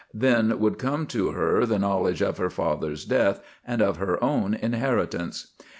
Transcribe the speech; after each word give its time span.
Then 0.15 0.57
would 0.57 0.79
come 0.79 1.05
to 1.13 1.29
her 1.29 1.63
the 1.63 1.77
knowledge 1.77 2.23
of 2.23 2.39
her 2.39 2.49
father's 2.49 3.05
death 3.05 3.39
and 3.63 3.83
of 3.83 3.97
her 3.97 4.17
own 4.23 4.55
inheritance. 4.55 5.51